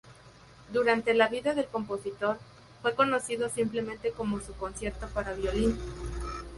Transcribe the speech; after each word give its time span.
Durante 0.73 1.13
la 1.13 1.27
vida 1.27 1.53
del 1.53 1.67
compositor, 1.67 2.39
fue 2.81 2.95
conocido 2.95 3.49
simplemente 3.49 4.09
como 4.11 4.39
su 4.41 4.53
"Concierto 4.55 5.05
para 5.13 5.33
violín". 5.35 5.77